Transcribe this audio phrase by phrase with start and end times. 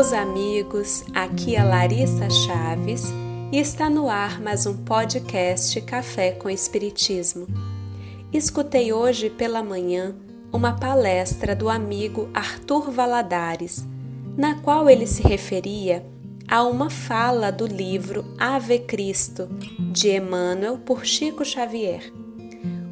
[0.00, 3.12] meus amigos, aqui é Larissa Chaves
[3.52, 7.46] e está no ar mais um podcast Café com Espiritismo.
[8.32, 10.16] Escutei hoje pela manhã
[10.50, 13.84] uma palestra do amigo Arthur Valadares,
[14.38, 16.02] na qual ele se referia
[16.48, 19.50] a uma fala do livro Ave Cristo,
[19.92, 22.10] de Emmanuel por Chico Xavier.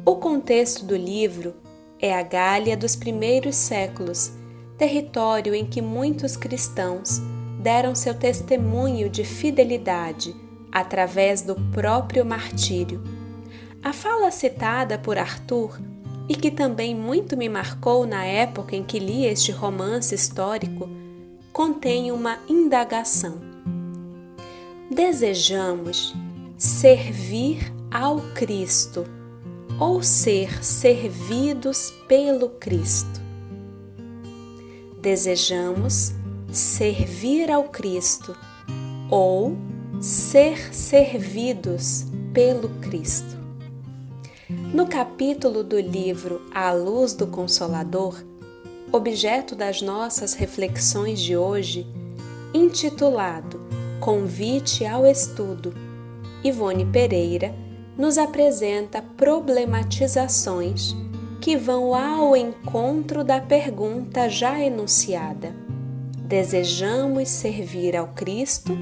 [0.05, 1.55] O contexto do livro
[1.99, 4.37] é a Gália dos primeiros séculos
[4.79, 7.21] território em que muitos cristãos
[7.59, 10.33] deram seu testemunho de fidelidade
[10.71, 13.03] através do próprio martírio.
[13.83, 15.77] A fala citada por Arthur,
[16.29, 20.87] e que também muito me marcou na época em que li este romance histórico,
[21.51, 23.41] contém uma indagação.
[24.89, 26.13] Desejamos
[26.57, 29.05] servir ao Cristo
[29.79, 33.18] ou ser servidos pelo Cristo
[35.01, 36.13] desejamos
[36.51, 38.35] servir ao Cristo
[39.09, 39.57] ou
[40.01, 43.37] ser servidos pelo Cristo.
[44.73, 48.23] No capítulo do livro A Luz do Consolador,
[48.91, 51.85] objeto das nossas reflexões de hoje,
[52.53, 53.61] intitulado
[53.99, 55.73] Convite ao Estudo,
[56.43, 57.53] Ivone Pereira
[57.97, 60.95] nos apresenta problematizações
[61.41, 65.53] que vão ao encontro da pergunta já enunciada:
[66.25, 68.77] desejamos servir ao Cristo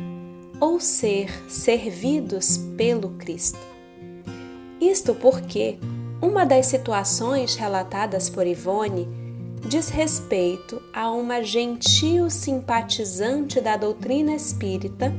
[0.60, 3.60] ou ser servidos pelo Cristo?
[4.82, 5.78] Isto porque
[6.22, 9.08] uma das situações relatadas por Ivone
[9.68, 15.14] diz respeito a uma gentil simpatizante da doutrina espírita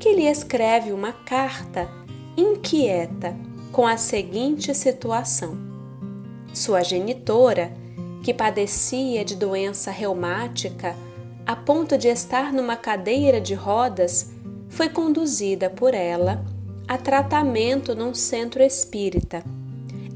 [0.00, 1.88] que lhe escreve uma carta
[2.36, 3.36] inquieta
[3.70, 5.73] com a seguinte situação
[6.54, 7.72] sua genitora,
[8.22, 10.96] que padecia de doença reumática
[11.46, 14.30] a ponto de estar numa cadeira de rodas,
[14.70, 16.42] foi conduzida por ela
[16.88, 19.44] a tratamento num centro espírita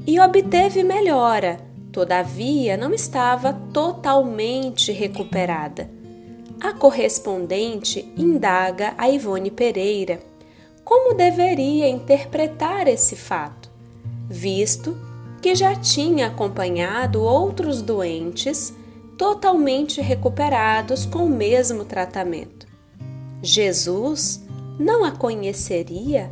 [0.07, 1.59] e obteve melhora,
[1.91, 5.89] todavia não estava totalmente recuperada.
[6.59, 10.19] A correspondente indaga a Ivone Pereira
[10.83, 13.69] como deveria interpretar esse fato,
[14.27, 14.97] visto
[15.41, 18.73] que já tinha acompanhado outros doentes
[19.17, 22.67] totalmente recuperados com o mesmo tratamento.
[23.41, 24.43] Jesus
[24.79, 26.29] não a conheceria?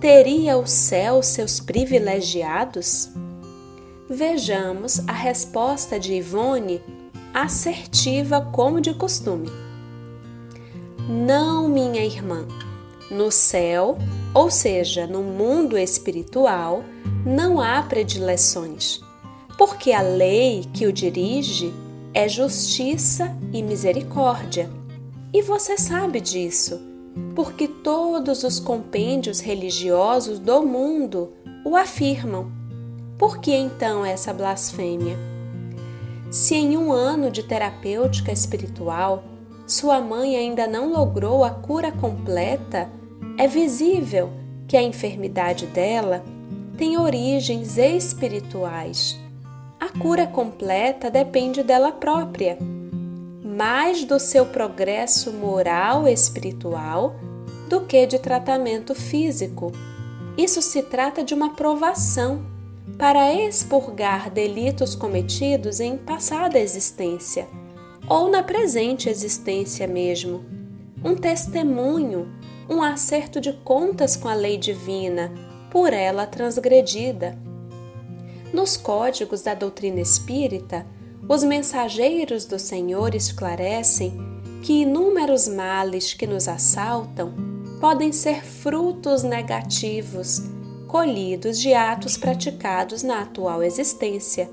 [0.00, 3.10] Teria o céu seus privilegiados?
[4.08, 6.82] Vejamos a resposta de Ivone,
[7.32, 9.50] assertiva como de costume.
[11.08, 12.46] Não, minha irmã,
[13.10, 13.96] no céu,
[14.34, 16.84] ou seja, no mundo espiritual,
[17.24, 19.00] não há predileções,
[19.56, 21.72] porque a lei que o dirige
[22.12, 24.70] é justiça e misericórdia.
[25.32, 26.80] E você sabe disso,
[27.34, 31.32] porque todos os compêndios religiosos do mundo
[31.64, 32.52] o afirmam.
[33.18, 35.16] Por que então essa blasfêmia?
[36.30, 39.24] Se em um ano de terapêutica espiritual
[39.66, 42.90] sua mãe ainda não logrou a cura completa,
[43.38, 44.30] é visível
[44.68, 46.22] que a enfermidade dela
[46.76, 49.18] tem origens espirituais.
[49.78, 52.58] A cura completa depende dela própria,
[53.44, 57.14] mais do seu progresso moral espiritual
[57.68, 59.70] do que de tratamento físico.
[60.36, 62.44] Isso se trata de uma provação
[62.98, 67.46] para expurgar delitos cometidos em passada existência
[68.08, 70.44] ou na presente existência mesmo.
[71.04, 72.28] Um testemunho,
[72.68, 75.32] um acerto de contas com a lei divina
[75.74, 77.36] por ela transgredida.
[78.52, 80.86] Nos códigos da doutrina espírita,
[81.28, 84.16] os mensageiros do Senhor esclarecem
[84.62, 87.34] que inúmeros males que nos assaltam
[87.80, 90.42] podem ser frutos negativos
[90.86, 94.48] colhidos de atos praticados na atual existência,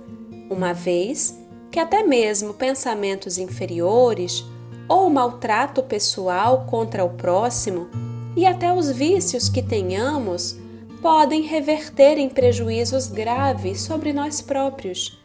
[0.50, 1.39] uma vez
[1.69, 4.44] que até mesmo pensamentos inferiores
[4.89, 7.88] ou maltrato pessoal contra o próximo
[8.35, 10.59] e até os vícios que tenhamos
[11.01, 15.19] podem reverter em prejuízos graves sobre nós próprios.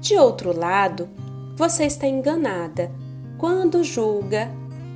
[0.00, 1.08] De outro lado,
[1.56, 2.90] você está enganada
[3.38, 4.50] quando julga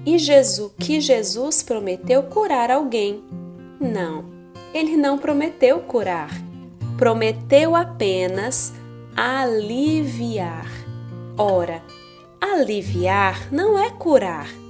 [0.05, 3.23] e Jesus, que Jesus prometeu curar alguém.
[3.81, 4.25] Não,
[4.73, 6.31] ele não prometeu curar,
[6.99, 8.73] prometeu apenas
[9.17, 10.67] aliviar.
[11.39, 11.83] Ora,
[12.41, 14.64] aliviar não é curar.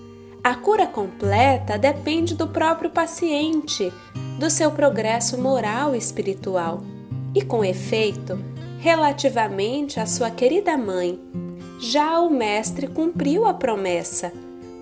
[0.45, 3.91] A cura completa depende do próprio paciente,
[4.39, 6.83] do seu progresso moral e espiritual.
[7.35, 8.39] E com efeito,
[8.79, 11.19] relativamente à sua querida mãe,
[11.81, 14.35] já o Mestre cumpriu a promessa,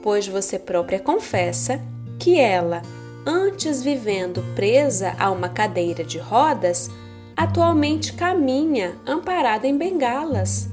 [0.03, 1.81] pois você própria confessa
[2.19, 2.83] que ela,
[3.25, 6.91] antes vivendo presa a uma cadeira de rodas,
[7.37, 10.69] atualmente caminha amparada em bengalas,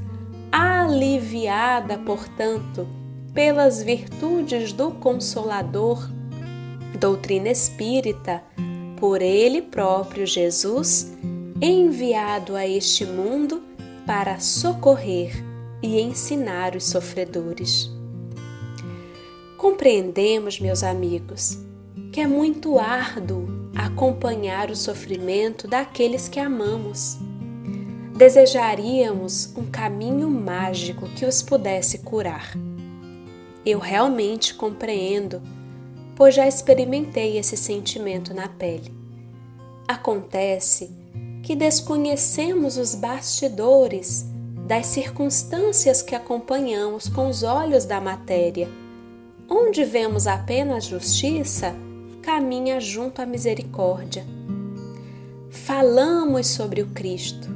[0.51, 2.87] aliviada, portanto,
[3.33, 6.09] pelas virtudes do Consolador,
[6.99, 8.43] doutrina espírita,
[8.97, 11.11] por Ele próprio Jesus,
[11.61, 13.61] enviado a este mundo
[14.05, 15.43] para socorrer
[15.81, 17.89] e ensinar os sofredores.
[19.57, 21.57] Compreendemos, meus amigos,
[22.11, 27.17] que é muito árduo acompanhar o sofrimento daqueles que amamos.
[28.17, 32.53] Desejaríamos um caminho mágico que os pudesse curar.
[33.65, 35.41] Eu realmente compreendo,
[36.15, 38.93] pois já experimentei esse sentimento na pele.
[39.87, 40.91] Acontece
[41.43, 44.25] que desconhecemos os bastidores
[44.67, 48.69] das circunstâncias que acompanhamos com os olhos da matéria.
[49.49, 51.75] Onde vemos apenas justiça,
[52.21, 54.23] caminha junto à misericórdia.
[55.49, 57.49] Falamos sobre o Cristo,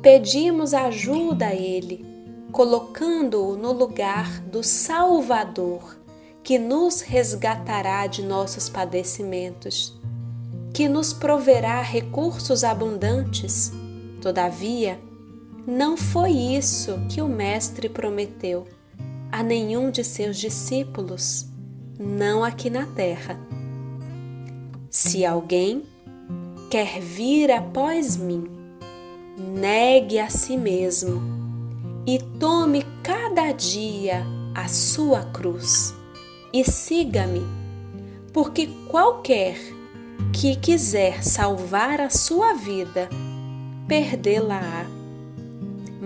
[0.00, 2.13] pedimos ajuda a Ele,
[2.54, 5.98] colocando-o no lugar do Salvador,
[6.40, 9.92] que nos resgatará de nossos padecimentos,
[10.72, 13.72] que nos proverá recursos abundantes.
[14.22, 15.00] Todavia,
[15.66, 18.68] não foi isso que o Mestre prometeu
[19.32, 21.46] a nenhum de seus discípulos,
[21.98, 23.36] não aqui na terra.
[24.88, 25.82] Se alguém
[26.70, 28.44] quer vir após mim,
[29.36, 31.33] negue a si mesmo
[32.06, 34.24] e tome cada dia
[34.54, 35.94] a sua cruz
[36.52, 37.42] e siga-me,
[38.32, 39.56] porque qualquer
[40.32, 43.08] que quiser salvar a sua vida,
[43.88, 44.86] perdê-la-á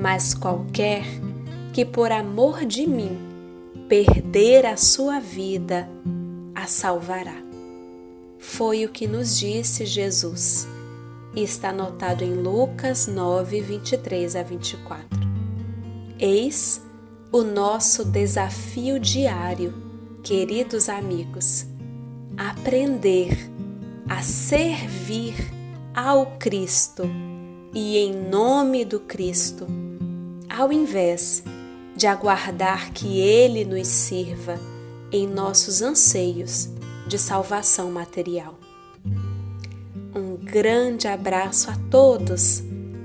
[0.00, 1.04] mas qualquer
[1.72, 3.18] que por amor de mim
[3.88, 5.88] perder a sua vida,
[6.54, 7.42] a salvará.
[8.38, 10.68] Foi o que nos disse Jesus
[11.34, 15.17] e está anotado em Lucas 9, 23 a 24.
[16.18, 16.82] Eis
[17.30, 19.72] o nosso desafio diário,
[20.24, 21.64] queridos amigos,
[22.36, 23.48] aprender
[24.08, 25.36] a servir
[25.94, 27.04] ao Cristo
[27.72, 29.64] e em nome do Cristo
[30.48, 31.44] ao invés
[31.94, 34.58] de aguardar que Ele nos sirva
[35.12, 36.68] em nossos anseios
[37.06, 38.58] de salvação material.
[40.12, 42.64] Um grande abraço a todos